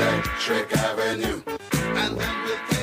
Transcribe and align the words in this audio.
Electric 0.00 0.72
Avenue. 0.78 1.42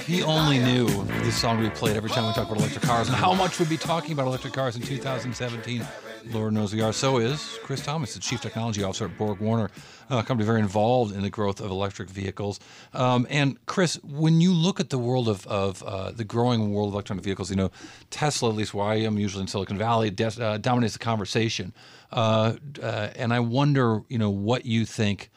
He 0.06 0.22
only 0.22 0.60
knew 0.60 0.86
this 1.24 1.36
song 1.36 1.59
we 1.59 1.67
played 1.72 1.98
every 1.98 2.12
time 2.12 2.28
we 2.28 2.33
talk 2.33 2.46
about 2.46 2.59
electric 2.59 2.83
cars 2.83 3.08
and 3.08 3.17
how 3.17 3.33
much 3.33 3.59
we'd 3.59 3.70
be 3.70 3.75
talking 3.75 4.12
about 4.12 4.28
electric 4.28 4.54
cars 4.54 4.75
in 4.75 4.83
2017. 4.83 5.83
Lord 6.32 6.53
knows 6.53 6.75
we 6.75 6.82
are. 6.82 6.93
So 6.93 7.17
is 7.17 7.58
Chris 7.64 7.83
Thomas, 7.83 8.14
the 8.14 8.20
Chief 8.20 8.39
Technology 8.39 8.84
Officer 8.84 9.05
at 9.05 9.18
BorgWarner, 9.18 9.70
a 10.11 10.21
company 10.21 10.45
very 10.45 10.60
involved 10.60 11.16
in 11.16 11.24
the 11.24 11.30
growth 11.32 11.60
of 11.60 11.72
electric 11.72 12.08
vehicles. 12.08 12.60
Um, 12.94 13.26
and 13.32 13.58
Chris, 13.66 13.96
when 14.04 14.40
you 14.40 14.54
look 14.54 14.80
at 14.80 14.92
the 14.92 15.00
world 15.00 15.28
of, 15.28 15.48
of 15.48 15.82
uh, 15.82 16.12
the 16.12 16.24
growing 16.24 16.72
world 16.72 16.90
of 16.90 16.94
electronic 16.94 17.24
vehicles, 17.24 17.50
you 17.50 17.56
know, 17.56 17.72
Tesla, 18.12 18.50
at 18.52 18.56
least 18.56 18.76
where 18.76 18.86
I 18.86 18.96
am 18.98 19.18
usually 19.18 19.42
in 19.42 19.48
Silicon 19.48 19.80
Valley, 19.80 20.12
des- 20.12 20.40
uh, 20.40 20.60
dominates 20.60 20.94
the 20.94 21.00
conversation. 21.00 21.74
Uh, 22.12 22.58
uh, 22.80 23.10
and 23.16 23.34
I 23.34 23.40
wonder, 23.40 24.02
you 24.08 24.20
know, 24.20 24.30
what 24.30 24.68
you 24.68 24.86
think 24.86 25.32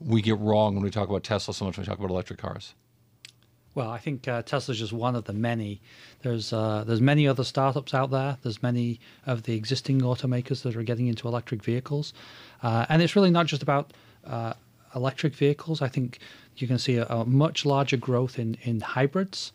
we 0.00 0.22
get 0.22 0.38
wrong 0.38 0.74
when 0.74 0.84
we 0.84 0.90
talk 0.90 1.08
about 1.08 1.24
Tesla 1.24 1.54
so 1.54 1.64
much 1.64 1.76
when 1.76 1.84
we 1.84 1.88
talk 1.88 1.98
about 1.98 2.10
electric 2.10 2.38
cars. 2.38 2.74
Well, 3.74 3.90
I 3.90 3.98
think 3.98 4.26
uh, 4.26 4.42
Tesla's 4.42 4.78
just 4.78 4.92
one 4.92 5.14
of 5.14 5.24
the 5.24 5.32
many. 5.32 5.80
There's 6.22 6.52
uh, 6.52 6.84
there's 6.84 7.00
many 7.00 7.28
other 7.28 7.44
startups 7.44 7.94
out 7.94 8.10
there. 8.10 8.36
There's 8.42 8.62
many 8.62 8.98
of 9.26 9.44
the 9.44 9.54
existing 9.54 10.00
automakers 10.00 10.62
that 10.62 10.74
are 10.74 10.82
getting 10.82 11.06
into 11.06 11.28
electric 11.28 11.62
vehicles, 11.62 12.12
uh, 12.62 12.86
and 12.88 13.02
it's 13.02 13.14
really 13.14 13.30
not 13.30 13.46
just 13.46 13.62
about 13.62 13.92
uh, 14.26 14.54
electric 14.96 15.34
vehicles. 15.34 15.80
I 15.80 15.88
think 15.88 16.18
you 16.56 16.66
can 16.66 16.78
see 16.78 16.96
a, 16.96 17.06
a, 17.06 17.24
much 17.24 17.64
larger 17.64 17.96
growth 17.96 18.38
in 18.38 18.56
in 18.62 18.80
hybrids, 18.80 19.52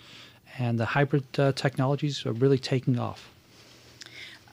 and 0.58 0.80
the 0.80 0.86
hybrid 0.86 1.26
uh, 1.38 1.52
technologies 1.52 2.26
are 2.26 2.34
really 2.34 2.60
taking 2.60 2.98
off. 2.98 3.30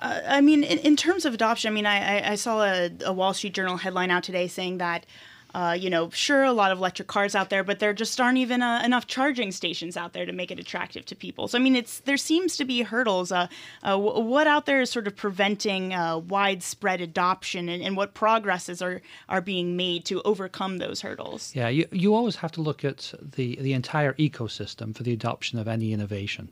Uh, 0.01 0.21
I 0.27 0.41
mean, 0.41 0.65
in, 0.65 0.79
in, 0.79 0.97
terms 0.97 1.27
of 1.27 1.35
adoption, 1.35 1.71
I 1.71 1.75
mean, 1.75 1.85
I, 1.87 2.33
I 2.33 2.35
saw 2.35 2.63
a, 2.63 2.91
a 3.05 3.13
Wall 3.13 3.35
Street 3.35 3.53
Journal 3.53 3.77
headline 3.77 4.11
out 4.11 4.25
today 4.25 4.49
saying 4.49 4.79
that 4.79 5.05
uh, 5.55 5.77
you 5.79 5.91
know, 5.91 6.11
sure, 6.11 6.45
a 6.45 6.53
lot 6.53 6.71
of 6.73 6.79
electric 6.79 7.09
cars 7.09 7.35
out 7.35 7.51
there, 7.51 7.65
but 7.65 7.79
there 7.79 7.93
just 7.93 8.21
aren't 8.21 8.39
even 8.39 8.63
uh, 8.63 8.83
enough 8.85 9.07
charging 9.07 9.51
stations 9.53 9.97
out 9.97 10.13
there 10.13 10.27
to 10.27 10.33
make 10.33 10.51
it 10.51 10.59
attractive 10.59 11.05
to 11.07 11.17
people. 11.17 11.49
So, 11.49 11.59
I 11.59 11.61
mean, 11.61 11.77
it's 11.77 12.01
there 12.01 12.17
seems 12.17 12.57
to 12.57 12.65
be 12.65 12.83
hurdles. 12.83 13.33
Uh, 13.33 13.49
uh 13.83 13.91
w- 13.91 14.25
what 14.25 14.47
out 14.47 14.67
there 14.67 14.81
is 14.81 14.91
sort 14.91 15.07
of 15.07 15.17
preventing 15.17 15.93
uh, 15.93 16.19
widespread 16.19 17.01
adoption, 17.01 17.69
and, 17.69 17.83
and, 17.83 17.97
what 17.97 18.15
progresses 18.15 18.81
are 18.81 19.03
are 19.29 19.41
being 19.41 19.77
made 19.77 20.05
to 20.07 20.23
overcome 20.23 20.79
those 20.79 21.01
hurdles? 21.01 21.55
Yeah, 21.55 21.69
you 21.69 21.87
you 21.91 22.15
always 22.15 22.37
have 22.37 22.53
to 22.53 22.61
look 22.61 22.85
at 22.85 23.13
the 23.21 23.57
the 23.61 23.73
entire 23.73 24.15
ecosystem 24.15 24.97
for 24.97 25.03
the 25.03 25.13
adoption 25.13 25.59
of 25.59 25.67
any 25.67 25.93
innovation, 25.93 26.51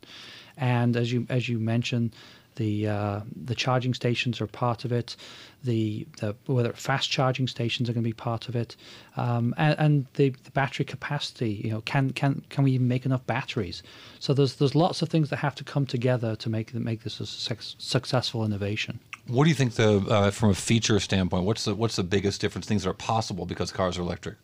and 0.57 0.97
as 0.97 1.13
you 1.13 1.27
as 1.29 1.49
you 1.49 1.59
mentioned 1.59 2.15
the 2.59 2.89
uh, 2.89 3.21
the 3.45 3.55
charging 3.55 3.95
stations 3.95 4.41
are 4.41 4.47
part 4.47 4.85
of 4.85 4.93
it. 4.93 5.17
The, 5.65 6.07
the 6.19 6.37
whether 6.47 6.73
fast 6.73 7.11
charging 7.11 7.49
stations 7.49 7.89
are 7.89 7.93
going 7.93 8.05
to 8.05 8.09
be 8.09 8.13
part 8.13 8.49
of 8.49 8.55
it, 8.55 8.77
um, 9.17 9.55
and, 9.57 9.77
and 9.79 10.07
the, 10.15 10.31
the, 10.45 10.51
battery 10.51 10.85
capacity. 10.85 11.61
You 11.65 11.71
know, 11.71 11.81
can 11.81 12.11
can 12.11 12.45
can 12.51 12.65
we 12.65 12.73
even 12.73 12.87
make 12.87 13.07
enough 13.07 13.27
batteries? 13.27 13.83
So 14.19 14.35
there's 14.35 14.57
there's 14.57 14.75
lots 14.75 15.01
of 15.03 15.09
things 15.09 15.31
that 15.31 15.37
have 15.37 15.55
to 15.57 15.65
come 15.65 15.87
together 15.87 16.37
to 16.37 16.51
make 16.51 16.75
make 16.75 17.03
this 17.03 17.21
a 17.21 17.27
su- 17.27 17.75
successful 17.79 18.45
innovation. 18.45 19.01
What 19.27 19.45
do 19.45 19.51
you 19.51 19.57
think 19.57 19.75
the 19.75 19.99
uh, 20.09 20.31
from 20.31 20.51
a 20.51 20.55
feature 20.55 21.01
standpoint? 21.01 21.45
What's 21.45 21.65
the 21.65 21.75
what's 21.75 21.97
the 21.97 22.05
biggest 22.05 22.41
difference? 22.41 22.67
Things 22.67 22.83
that 22.83 22.91
are 22.91 22.95
possible 22.95 23.47
because 23.47 23.73
cars 23.73 23.99
are 23.99 24.03
electric. 24.03 24.37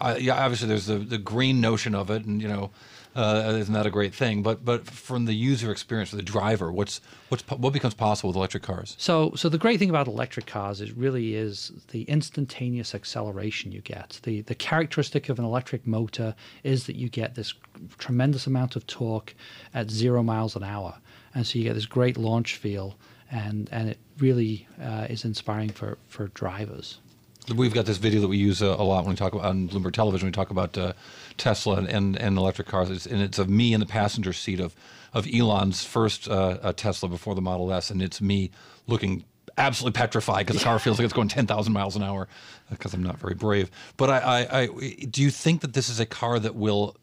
Uh, 0.00 0.16
yeah, 0.18 0.42
obviously 0.42 0.68
there's 0.68 0.86
the 0.86 0.98
the 0.98 1.18
green 1.18 1.60
notion 1.60 1.94
of 1.94 2.10
it, 2.10 2.24
and 2.24 2.40
you 2.42 2.48
know 2.48 2.70
uh, 3.14 3.54
isn't 3.58 3.74
that 3.74 3.86
a 3.86 3.90
great 3.90 4.14
thing? 4.14 4.42
But 4.42 4.64
but 4.64 4.86
from 4.86 5.26
the 5.26 5.34
user 5.34 5.70
experience, 5.70 6.10
for 6.10 6.16
the 6.16 6.22
driver, 6.22 6.72
what's 6.72 7.00
what's 7.28 7.42
what 7.48 7.72
becomes 7.72 7.94
possible 7.94 8.28
with 8.30 8.36
electric 8.36 8.62
cars? 8.62 8.94
So 8.98 9.32
so 9.34 9.48
the 9.48 9.58
great 9.58 9.78
thing 9.78 9.90
about 9.90 10.06
electric 10.06 10.46
cars 10.46 10.80
is 10.80 10.92
really 10.92 11.34
is 11.34 11.72
the 11.90 12.02
instantaneous 12.02 12.94
acceleration 12.94 13.72
you 13.72 13.80
get. 13.80 14.20
The 14.22 14.40
the 14.42 14.54
characteristic 14.54 15.28
of 15.28 15.38
an 15.38 15.44
electric 15.44 15.86
motor 15.86 16.34
is 16.62 16.86
that 16.86 16.96
you 16.96 17.08
get 17.08 17.34
this 17.34 17.54
tremendous 17.98 18.46
amount 18.46 18.76
of 18.76 18.86
torque 18.86 19.34
at 19.74 19.90
zero 19.90 20.22
miles 20.22 20.56
an 20.56 20.62
hour, 20.62 20.94
and 21.34 21.46
so 21.46 21.58
you 21.58 21.64
get 21.64 21.74
this 21.74 21.86
great 21.86 22.16
launch 22.16 22.56
feel, 22.56 22.96
and 23.30 23.68
and 23.72 23.90
it 23.90 23.98
really 24.18 24.66
uh, 24.80 25.06
is 25.10 25.24
inspiring 25.24 25.70
for 25.70 25.98
for 26.08 26.28
drivers. 26.28 26.98
We've 27.48 27.74
got 27.74 27.86
this 27.86 27.96
video 27.96 28.20
that 28.20 28.28
we 28.28 28.36
use 28.36 28.62
a, 28.62 28.66
a 28.66 28.84
lot 28.84 29.04
when 29.04 29.10
we 29.10 29.16
talk 29.16 29.32
about 29.32 29.46
on 29.46 29.68
Bloomberg 29.68 29.92
Television. 29.92 30.26
We 30.26 30.32
talk 30.32 30.50
about 30.50 30.78
uh, 30.78 30.92
Tesla 31.36 31.76
and, 31.76 31.88
and, 31.88 32.16
and, 32.16 32.38
electric 32.38 32.68
cars, 32.68 32.88
it's, 32.88 33.06
and 33.06 33.20
it's 33.20 33.38
of 33.38 33.48
me 33.48 33.74
in 33.74 33.80
the 33.80 33.86
passenger 33.86 34.32
seat 34.32 34.60
of 34.60 34.76
of 35.12 35.26
Elon's 35.32 35.84
first 35.84 36.28
uh, 36.28 36.72
Tesla 36.74 37.08
before 37.08 37.34
the 37.34 37.42
Model 37.42 37.72
S, 37.72 37.90
and 37.90 38.00
it's 38.00 38.20
me 38.20 38.50
looking 38.86 39.24
absolutely 39.58 39.98
petrified 39.98 40.46
because 40.46 40.60
the 40.60 40.64
car 40.64 40.78
feels 40.78 40.98
like 40.98 41.04
it's 41.04 41.12
going 41.12 41.28
10,000 41.28 41.72
miles 41.72 41.96
an 41.96 42.02
hour 42.02 42.28
because 42.70 42.94
I'm 42.94 43.02
not 43.02 43.18
very 43.18 43.34
brave. 43.34 43.70
But 43.96 44.10
I, 44.10 44.18
I, 44.18 44.60
I, 44.60 44.66
do 45.10 45.22
you 45.22 45.30
think 45.30 45.60
that 45.60 45.74
this 45.74 45.88
is 45.88 46.00
a 46.00 46.06
car 46.06 46.38
that 46.38 46.54
will 46.54 46.96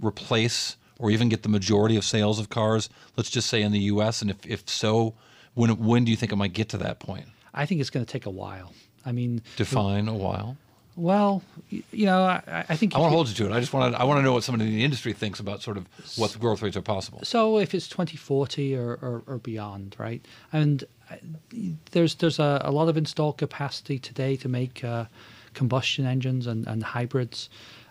replace 0.00 0.76
or 0.98 1.10
even 1.10 1.28
get 1.28 1.42
the 1.42 1.48
majority 1.48 1.96
of 1.96 2.04
sales 2.04 2.38
of 2.38 2.48
cars, 2.48 2.88
let's 3.16 3.30
just 3.30 3.48
say 3.48 3.62
in 3.62 3.72
the 3.72 3.80
U.S.? 3.80 4.22
And 4.22 4.30
if, 4.30 4.46
if 4.46 4.68
so, 4.68 5.14
when, 5.54 5.70
when 5.78 6.04
do 6.04 6.10
you 6.10 6.16
think 6.16 6.32
it 6.32 6.36
might 6.36 6.52
get 6.52 6.68
to 6.70 6.78
that 6.78 7.00
point? 7.00 7.26
I 7.52 7.66
think 7.66 7.80
it's 7.80 7.90
going 7.90 8.06
to 8.06 8.10
take 8.10 8.24
a 8.24 8.30
while. 8.30 8.72
I 9.04 9.12
mean, 9.12 9.42
define 9.56 10.08
a 10.08 10.14
while. 10.14 10.56
Well, 10.94 11.42
you 11.70 12.04
know, 12.04 12.22
I, 12.24 12.66
I 12.68 12.76
think 12.76 12.94
I 12.94 12.98
want 12.98 13.12
to 13.12 13.14
hold 13.14 13.28
you 13.28 13.34
to 13.36 13.46
it. 13.46 13.52
I 13.52 13.60
just 13.60 13.72
want 13.72 13.94
to 13.94 14.00
I 14.00 14.04
want 14.04 14.18
to 14.18 14.22
know 14.22 14.34
what 14.34 14.44
somebody 14.44 14.68
in 14.68 14.76
the 14.76 14.84
industry 14.84 15.14
thinks 15.14 15.40
about 15.40 15.62
sort 15.62 15.78
of 15.78 15.86
what 16.16 16.32
the 16.32 16.38
growth 16.38 16.60
rates 16.60 16.76
are 16.76 16.82
possible. 16.82 17.20
So, 17.22 17.58
if 17.58 17.74
it's 17.74 17.88
2040 17.88 18.76
or, 18.76 18.98
or, 19.00 19.22
or 19.26 19.38
beyond, 19.38 19.96
right? 19.98 20.22
And 20.52 20.84
uh, 21.10 21.16
there's 21.92 22.16
there's 22.16 22.38
a, 22.38 22.60
a, 22.62 22.70
lot 22.70 22.88
of 22.88 22.98
installed 22.98 23.38
capacity 23.38 23.98
today 23.98 24.36
to 24.36 24.48
make 24.48 24.84
uh, 24.84 25.06
combustion 25.54 26.04
engines 26.04 26.46
and, 26.46 26.66
and 26.66 26.82
hybrids. 26.82 27.48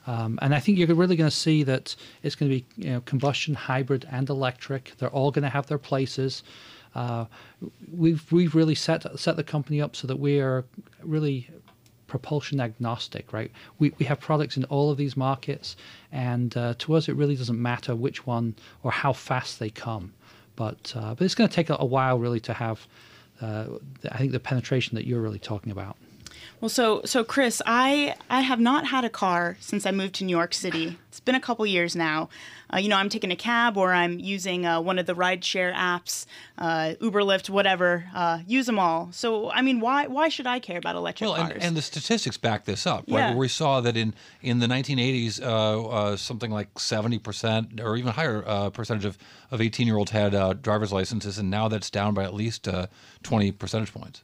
Um, 0.07 0.39
and 0.41 0.53
I 0.53 0.59
think 0.59 0.77
you're 0.77 0.93
really 0.95 1.15
going 1.15 1.29
to 1.29 1.35
see 1.35 1.63
that 1.63 1.95
it's 2.23 2.35
going 2.35 2.51
to 2.51 2.57
be 2.57 2.65
you 2.75 2.93
know, 2.93 3.01
combustion, 3.01 3.53
hybrid, 3.53 4.07
and 4.11 4.29
electric. 4.29 4.93
They're 4.97 5.09
all 5.09 5.31
going 5.31 5.43
to 5.43 5.49
have 5.49 5.67
their 5.67 5.77
places. 5.77 6.43
Uh, 6.93 7.25
we've 7.91 8.29
we've 8.31 8.53
really 8.53 8.75
set 8.75 9.19
set 9.19 9.37
the 9.37 9.43
company 9.43 9.81
up 9.81 9.95
so 9.95 10.07
that 10.07 10.19
we 10.19 10.39
are 10.39 10.65
really 11.03 11.49
propulsion 12.11 12.59
agnostic, 12.59 13.31
right? 13.31 13.49
We, 13.79 13.93
we 13.97 14.05
have 14.05 14.19
products 14.19 14.57
in 14.57 14.65
all 14.65 14.91
of 14.91 14.97
these 14.97 15.15
markets, 15.15 15.77
and 16.11 16.55
uh, 16.57 16.73
to 16.79 16.95
us, 16.95 17.07
it 17.07 17.15
really 17.15 17.37
doesn't 17.37 17.59
matter 17.59 17.95
which 17.95 18.27
one 18.27 18.55
or 18.83 18.91
how 18.91 19.13
fast 19.13 19.59
they 19.59 19.69
come. 19.69 20.11
But, 20.57 20.93
uh, 20.93 21.15
but 21.15 21.23
it's 21.23 21.35
going 21.35 21.47
to 21.49 21.55
take 21.55 21.69
a, 21.69 21.77
a, 21.79 21.85
while, 21.85 22.19
really, 22.19 22.41
to 22.41 22.53
have, 22.53 22.85
uh, 23.39 23.67
I 24.11 24.17
think, 24.17 24.33
the 24.33 24.41
penetration 24.41 24.95
that 24.95 25.07
you're 25.07 25.21
really 25.21 25.39
talking 25.39 25.71
about. 25.71 25.95
Well, 26.61 26.69
so 26.69 27.01
so 27.05 27.23
Chris, 27.23 27.59
I 27.65 28.15
I 28.29 28.41
have 28.41 28.59
not 28.59 28.85
had 28.85 29.03
a 29.03 29.09
car 29.09 29.57
since 29.59 29.87
I 29.87 29.91
moved 29.91 30.13
to 30.15 30.23
New 30.23 30.35
York 30.35 30.53
City. 30.53 30.99
It's 31.09 31.19
been 31.19 31.33
a 31.33 31.41
couple 31.41 31.65
years 31.65 31.95
now. 31.95 32.29
Uh, 32.71 32.77
you 32.77 32.87
know, 32.87 32.97
I'm 32.97 33.09
taking 33.09 33.31
a 33.31 33.35
cab 33.35 33.77
or 33.77 33.91
I'm 33.91 34.19
using 34.19 34.65
uh, 34.65 34.79
one 34.79 34.99
of 34.99 35.07
the 35.07 35.15
rideshare 35.15 35.73
apps, 35.73 36.25
uh, 36.59 36.93
Uber, 37.01 37.21
Lyft, 37.21 37.49
whatever. 37.49 38.05
Uh, 38.15 38.39
use 38.45 38.67
them 38.67 38.77
all. 38.77 39.09
So, 39.11 39.49
I 39.49 39.63
mean, 39.63 39.79
why 39.79 40.05
why 40.05 40.29
should 40.29 40.45
I 40.45 40.59
care 40.59 40.77
about 40.77 40.95
electric 40.95 41.31
well, 41.31 41.37
cars? 41.37 41.53
And, 41.55 41.63
and 41.63 41.77
the 41.77 41.81
statistics 41.81 42.37
back 42.37 42.65
this 42.65 42.85
up, 42.85 43.05
right? 43.09 43.31
Yeah. 43.31 43.35
we 43.35 43.47
saw 43.47 43.81
that 43.81 43.97
in 43.97 44.13
in 44.43 44.59
the 44.59 44.67
1980s, 44.67 45.41
uh, 45.41 45.89
uh, 45.89 46.15
something 46.15 46.51
like 46.51 46.77
70 46.77 47.17
percent 47.17 47.81
or 47.81 47.97
even 47.97 48.13
higher 48.13 48.69
percentage 48.69 49.05
of 49.05 49.17
of 49.49 49.61
18 49.61 49.87
year 49.87 49.97
olds 49.97 50.11
had 50.11 50.61
driver's 50.61 50.93
licenses, 50.93 51.39
and 51.39 51.49
now 51.49 51.67
that's 51.67 51.89
down 51.89 52.13
by 52.13 52.23
at 52.23 52.35
least 52.35 52.69
20 53.23 53.51
percentage 53.53 53.91
points. 53.91 54.21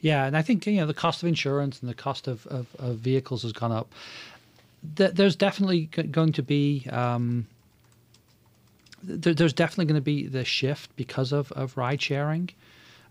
Yeah, 0.00 0.24
and 0.26 0.36
I 0.36 0.42
think 0.42 0.66
you 0.66 0.76
know 0.76 0.86
the 0.86 0.94
cost 0.94 1.22
of 1.22 1.28
insurance 1.28 1.80
and 1.80 1.88
the 1.88 1.94
cost 1.94 2.28
of, 2.28 2.46
of, 2.46 2.66
of 2.78 2.96
vehicles 2.96 3.42
has 3.42 3.52
gone 3.52 3.72
up. 3.72 3.92
There's 4.82 5.34
definitely 5.34 5.86
going 5.86 6.32
to 6.32 6.42
be 6.42 6.86
um, 6.90 7.48
there's 9.02 9.52
definitely 9.52 9.86
going 9.86 9.96
to 9.96 10.00
be 10.00 10.26
the 10.26 10.44
shift 10.44 10.94
because 10.96 11.32
of 11.32 11.50
of 11.52 11.76
ride 11.76 12.00
sharing. 12.00 12.50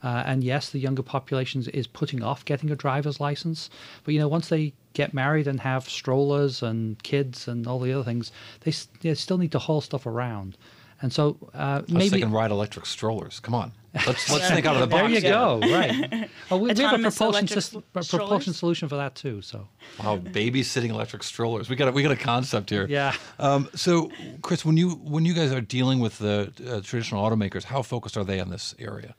Uh, 0.04 0.24
and 0.26 0.44
yes, 0.44 0.70
the 0.70 0.80
younger 0.80 1.02
population 1.02 1.66
is 1.74 1.88
putting 1.88 2.22
off 2.22 2.46
getting 2.46 2.70
a 2.70 2.76
driver's 2.76 3.20
license. 3.20 3.70
But 4.04 4.14
you 4.14 4.20
know, 4.20 4.28
once 4.28 4.50
they 4.50 4.74
get 4.94 5.14
married 5.14 5.48
and 5.48 5.60
have 5.60 5.90
strollers 5.90 6.62
and 6.62 7.02
kids 7.04 7.48
and 7.48 7.68
all 7.68 7.80
the 7.80 7.92
other 7.94 8.04
things, 8.04 8.32
they, 8.62 8.74
they 9.02 9.16
still 9.16 9.38
need 9.38 9.52
to 9.54 9.60
haul 9.60 9.82
stuff 9.82 10.06
around. 10.06 10.56
And 11.02 11.14
so 11.14 11.38
uh, 11.54 11.82
maybe 11.88 12.10
they 12.10 12.20
can 12.22 12.32
ride 12.32 12.52
electric 12.52 12.86
strollers. 12.86 13.40
Come 13.40 13.54
on, 13.54 13.72
let's 14.06 14.30
let's 14.32 14.50
think 14.50 14.66
out 14.66 14.76
of 14.76 14.82
the 14.82 14.88
box. 14.88 15.04
There 15.04 15.12
you 15.12 15.22
go. 15.22 15.60
Right. 15.62 16.30
Oh, 16.52 16.58
we, 16.58 16.74
we 16.74 16.82
have 16.82 17.00
a 17.00 17.04
propulsion 17.10 17.48
system, 17.48 17.84
a 17.96 18.04
propulsion 18.04 18.54
solution 18.54 18.90
for 18.90 18.96
that 18.96 19.16
too. 19.16 19.42
So 19.42 19.68
wow, 20.00 20.18
babysitting 20.18 20.90
electric 20.90 21.24
strollers. 21.24 21.70
We 21.70 21.76
got 21.76 21.90
a, 21.90 21.92
we 21.92 22.04
got 22.04 22.12
a 22.12 22.16
concept 22.16 22.70
here. 22.70 22.86
Yeah. 22.88 23.14
Um, 23.40 23.70
so 23.76 24.12
Chris, 24.42 24.64
when 24.66 24.78
you 24.78 24.92
when 24.92 25.26
you 25.26 25.34
guys 25.34 25.52
are 25.52 25.62
dealing 25.62 26.00
with 26.00 26.20
the 26.20 26.52
uh, 26.68 26.82
traditional 26.82 27.28
automakers, 27.28 27.64
how 27.64 27.82
focused 27.82 28.18
are 28.18 28.24
they 28.24 28.40
on 28.40 28.50
this 28.50 28.76
area? 28.80 29.16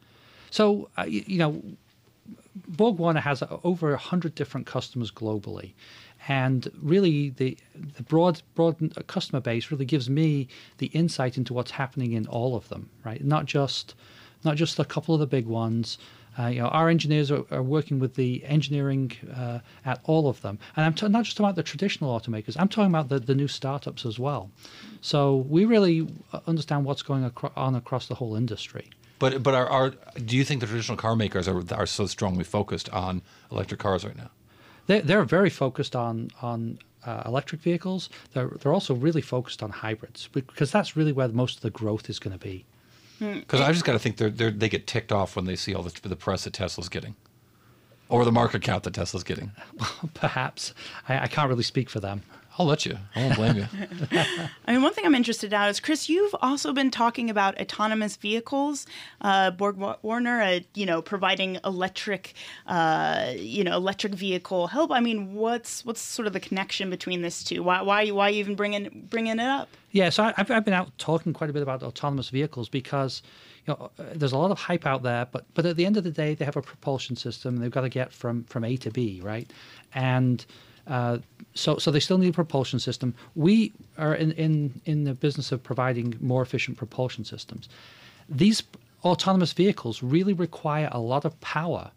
So 0.50 0.88
uh, 0.96 1.02
you, 1.02 1.24
you 1.26 1.38
know, 1.38 1.62
BorgWarner 2.70 3.20
has 3.20 3.42
over 3.64 3.96
hundred 3.96 4.34
different 4.34 4.66
customers 4.66 5.10
globally, 5.10 5.72
and 6.26 6.70
really 6.80 7.30
the 7.30 7.56
the 7.74 8.02
broad 8.02 8.42
broad 8.54 8.76
customer 9.06 9.40
base 9.40 9.70
really 9.70 9.84
gives 9.84 10.10
me 10.10 10.48
the 10.78 10.86
insight 10.86 11.36
into 11.36 11.52
what's 11.52 11.72
happening 11.72 12.12
in 12.12 12.26
all 12.26 12.56
of 12.56 12.68
them 12.68 12.90
right 13.04 13.24
not 13.24 13.46
just 13.46 13.94
not 14.44 14.56
just 14.56 14.78
a 14.78 14.84
couple 14.84 15.14
of 15.14 15.20
the 15.20 15.26
big 15.26 15.46
ones 15.46 15.98
Uh, 16.38 16.46
you 16.54 16.60
know, 16.62 16.68
our 16.68 16.88
engineers 16.88 17.30
are, 17.30 17.44
are 17.50 17.64
working 17.64 18.00
with 18.00 18.14
the 18.14 18.44
engineering 18.44 19.10
uh, 19.34 19.58
at 19.84 19.98
all 20.04 20.28
of 20.28 20.40
them, 20.40 20.56
and 20.76 20.86
I'm 20.86 20.94
t- 20.94 21.08
not 21.08 21.24
just 21.24 21.40
about 21.40 21.56
the 21.56 21.62
traditional 21.64 22.08
automakers. 22.16 22.54
I'm 22.56 22.68
talking 22.68 22.94
about 22.94 23.08
the, 23.08 23.18
the 23.18 23.34
new 23.34 23.48
startups 23.48 24.06
as 24.06 24.18
well. 24.18 24.50
So 25.00 25.18
we 25.54 25.64
really 25.64 26.06
uh, 26.32 26.40
understand 26.46 26.84
what's 26.86 27.02
going 27.02 27.24
acro- 27.24 27.52
on 27.56 27.74
across 27.74 28.06
the 28.06 28.14
whole 28.14 28.36
industry. 28.36 28.84
But 29.18 29.42
but 29.42 29.54
are, 29.54 29.68
are 29.78 29.88
do 30.30 30.36
you 30.36 30.44
think 30.44 30.60
the 30.60 30.66
traditional 30.66 30.96
car 30.96 31.16
makers 31.16 31.48
are 31.48 31.60
are 31.80 31.86
so 31.86 32.06
strongly 32.06 32.44
focused 32.44 32.88
on 32.90 33.22
electric 33.50 33.80
cars 33.80 34.04
right 34.04 34.16
now? 34.16 34.30
They're, 34.86 35.02
they're 35.02 35.24
very 35.24 35.50
focused 35.50 35.96
on 35.96 36.30
on 36.40 36.78
uh, 37.04 37.22
electric 37.26 37.60
vehicles. 37.62 38.10
They're 38.32 38.52
they're 38.58 38.74
also 38.74 38.94
really 38.94 39.22
focused 39.22 39.60
on 39.62 39.70
hybrids 39.70 40.28
because 40.32 40.70
that's 40.70 40.96
really 40.96 41.12
where 41.12 41.28
most 41.28 41.56
of 41.56 41.62
the 41.62 41.70
growth 41.80 42.08
is 42.08 42.20
going 42.20 42.38
to 42.38 42.44
be. 42.52 42.64
Hmm. 43.18 43.40
Because 43.40 43.60
I 43.60 43.72
just 43.72 43.84
got 43.84 43.92
to 43.92 43.98
think 43.98 44.16
they're, 44.16 44.30
they're 44.30 44.50
they 44.50 44.68
get 44.68 44.86
ticked 44.86 45.12
off 45.12 45.36
when 45.36 45.44
they 45.44 45.56
see 45.56 45.74
all 45.74 45.82
the 45.82 46.08
the 46.08 46.16
press 46.16 46.44
that 46.44 46.52
Tesla's 46.52 46.88
getting, 46.88 47.16
or 48.08 48.24
the 48.24 48.32
market 48.32 48.62
cap 48.62 48.84
that 48.84 48.94
Tesla's 48.94 49.24
getting. 49.24 49.52
Perhaps 50.14 50.74
I, 51.08 51.20
I 51.20 51.26
can't 51.26 51.48
really 51.48 51.62
speak 51.62 51.90
for 51.90 52.00
them. 52.00 52.22
I'll 52.58 52.66
let 52.66 52.84
you. 52.84 52.98
I 53.14 53.22
won't 53.22 53.36
blame 53.36 53.56
you. 53.56 53.66
I 54.78 54.80
mean, 54.80 54.84
one 54.84 54.92
thing 54.92 55.06
I'm 55.06 55.14
interested 55.14 55.52
in 55.52 55.60
is 55.62 55.80
Chris. 55.80 56.08
You've 56.08 56.36
also 56.40 56.72
been 56.72 56.92
talking 56.92 57.30
about 57.30 57.60
autonomous 57.60 58.14
vehicles. 58.14 58.86
Uh, 59.20 59.50
Borg 59.50 59.76
Warner, 60.02 60.40
uh, 60.40 60.60
you 60.74 60.86
know, 60.86 61.02
providing 61.02 61.58
electric, 61.64 62.34
uh, 62.66 63.32
you 63.34 63.64
know, 63.64 63.74
electric 63.74 64.14
vehicle 64.14 64.68
help. 64.68 64.92
I 64.92 65.00
mean, 65.00 65.34
what's 65.34 65.84
what's 65.84 66.00
sort 66.00 66.28
of 66.28 66.32
the 66.32 66.38
connection 66.38 66.90
between 66.90 67.22
this 67.22 67.42
two? 67.42 67.64
Why 67.64 67.82
why 67.82 68.10
why 68.10 68.30
even 68.30 68.54
bringing 68.54 69.06
bringing 69.10 69.40
it 69.40 69.48
up? 69.48 69.68
Yeah, 69.90 70.10
so 70.10 70.32
I've, 70.36 70.48
I've 70.48 70.64
been 70.64 70.74
out 70.74 70.96
talking 70.98 71.32
quite 71.32 71.50
a 71.50 71.52
bit 71.52 71.62
about 71.62 71.82
autonomous 71.82 72.28
vehicles 72.28 72.68
because 72.68 73.22
you 73.66 73.74
know 73.74 73.90
there's 73.98 74.32
a 74.32 74.38
lot 74.38 74.52
of 74.52 74.60
hype 74.60 74.86
out 74.86 75.02
there, 75.02 75.26
but 75.32 75.44
but 75.54 75.66
at 75.66 75.74
the 75.74 75.86
end 75.86 75.96
of 75.96 76.04
the 76.04 76.12
day, 76.12 76.34
they 76.34 76.44
have 76.44 76.56
a 76.56 76.62
propulsion 76.62 77.16
system. 77.16 77.56
And 77.56 77.64
they've 77.64 77.70
got 77.72 77.80
to 77.80 77.88
get 77.88 78.12
from 78.12 78.44
from 78.44 78.62
A 78.62 78.76
to 78.76 78.92
B, 78.92 79.20
right? 79.24 79.50
And 79.92 80.46
uh, 80.88 81.18
so, 81.54 81.76
so 81.78 81.90
they 81.90 82.00
still 82.00 82.18
need 82.18 82.30
a 82.30 82.32
propulsion 82.32 82.78
system. 82.78 83.14
We 83.34 83.72
are 83.96 84.14
in, 84.14 84.32
in, 84.32 84.80
in 84.84 85.04
the 85.04 85.14
business 85.14 85.52
of 85.52 85.62
providing 85.62 86.16
more 86.20 86.42
efficient 86.42 86.76
propulsion 86.76 87.24
systems. 87.24 87.68
These 88.28 88.62
autonomous 89.04 89.52
vehicles 89.52 90.02
really 90.02 90.32
require 90.32 90.88
a 90.92 90.98
lot 90.98 91.24
of 91.24 91.38
power 91.40 91.90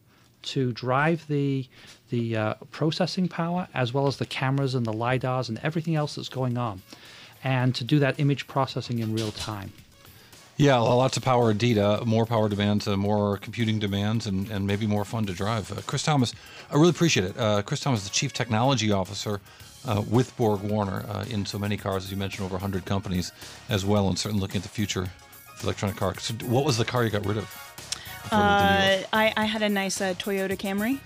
to 0.43 0.71
drive 0.71 1.27
the 1.27 1.67
the 2.09 2.35
uh, 2.35 2.53
processing 2.71 3.27
power 3.27 3.67
as 3.73 3.93
well 3.93 4.07
as 4.07 4.17
the 4.17 4.25
cameras 4.25 4.75
and 4.75 4.85
the 4.85 4.93
lidars 4.93 5.49
and 5.49 5.59
everything 5.63 5.95
else 5.95 6.15
that's 6.15 6.29
going 6.29 6.57
on, 6.57 6.81
and 7.43 7.75
to 7.75 7.83
do 7.83 7.99
that 7.99 8.19
image 8.19 8.47
processing 8.47 8.99
in 8.99 9.13
real 9.13 9.31
time. 9.31 9.71
Yeah, 10.61 10.77
lots 10.77 11.17
of 11.17 11.23
power 11.23 11.49
indeed. 11.49 11.79
Uh, 11.79 12.01
more 12.05 12.27
power 12.27 12.47
demands, 12.47 12.87
uh, 12.87 12.95
more 12.95 13.37
computing 13.37 13.79
demands, 13.79 14.27
and, 14.27 14.47
and 14.51 14.67
maybe 14.67 14.85
more 14.85 15.03
fun 15.03 15.25
to 15.25 15.33
drive. 15.33 15.71
Uh, 15.71 15.81
Chris 15.87 16.03
Thomas, 16.03 16.35
I 16.69 16.75
really 16.75 16.91
appreciate 16.91 17.25
it. 17.25 17.35
Uh, 17.35 17.63
Chris 17.63 17.79
Thomas 17.79 18.01
is 18.01 18.09
the 18.09 18.13
Chief 18.13 18.31
Technology 18.31 18.91
Officer 18.91 19.41
uh, 19.87 20.03
with 20.07 20.37
BorgWarner 20.37 21.09
uh, 21.09 21.25
in 21.27 21.47
so 21.47 21.57
many 21.57 21.77
cars, 21.77 22.03
as 22.03 22.11
you 22.11 22.17
mentioned, 22.17 22.45
over 22.45 22.53
100 22.53 22.85
companies 22.85 23.31
as 23.69 23.83
well, 23.83 24.07
and 24.07 24.19
certainly 24.19 24.39
looking 24.39 24.57
at 24.57 24.63
the 24.63 24.69
future 24.69 25.01
of 25.01 25.57
the 25.57 25.63
electronic 25.63 25.97
car. 25.97 26.13
So 26.19 26.35
what 26.45 26.63
was 26.63 26.77
the 26.77 26.85
car 26.85 27.03
you 27.03 27.09
got 27.09 27.25
rid 27.25 27.37
of? 27.37 27.45
I, 28.31 29.33
I 29.35 29.45
had 29.45 29.63
a 29.63 29.69
nice 29.69 29.97
Toyota 29.97 30.55
Camry. 30.55 30.99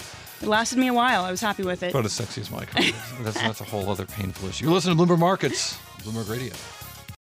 It 0.44 0.50
lasted 0.50 0.80
me 0.80 0.88
a 0.88 0.94
while. 0.94 1.24
I 1.24 1.32
was 1.32 1.40
happy 1.40 1.64
with 1.64 1.82
it. 1.82 1.92
About 1.92 2.04
as 2.04 2.12
sexy 2.12 2.42
as 2.42 2.52
my 2.52 2.66
car. 2.66 2.84
that's, 3.22 3.40
that's 3.40 3.62
a 3.62 3.64
whole 3.64 3.90
other 3.90 4.06
painful 4.06 4.50
issue. 4.50 4.66
You're 4.66 4.74
listening 4.74 4.98
to 4.98 5.02
Bloomberg 5.02 5.20
Markets, 5.20 5.78
Bloomberg 6.02 6.30
Radio. 6.30 6.52